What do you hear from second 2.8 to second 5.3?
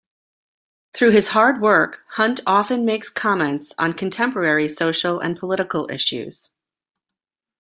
makes comments on contemporary social